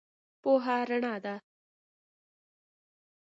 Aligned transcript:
پوهه 0.41 0.77
رنا 0.89 1.15
ده. 1.23 1.35